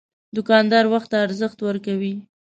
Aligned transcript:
دوکاندار 0.35 0.85
وخت 0.93 1.07
ته 1.11 1.17
ارزښت 1.25 1.57
ورکوي. 1.63 2.13